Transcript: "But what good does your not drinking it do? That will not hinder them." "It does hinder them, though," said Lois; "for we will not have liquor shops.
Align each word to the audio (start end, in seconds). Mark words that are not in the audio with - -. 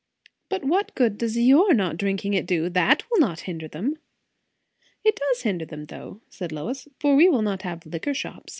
"But 0.49 0.63
what 0.63 0.95
good 0.95 1.19
does 1.19 1.37
your 1.37 1.75
not 1.75 1.95
drinking 1.95 2.33
it 2.33 2.47
do? 2.47 2.69
That 2.69 3.03
will 3.11 3.19
not 3.19 3.41
hinder 3.41 3.67
them." 3.67 3.99
"It 5.03 5.15
does 5.15 5.43
hinder 5.43 5.65
them, 5.67 5.85
though," 5.85 6.21
said 6.27 6.51
Lois; 6.51 6.87
"for 6.99 7.15
we 7.15 7.29
will 7.29 7.43
not 7.43 7.61
have 7.61 7.85
liquor 7.85 8.15
shops. 8.15 8.49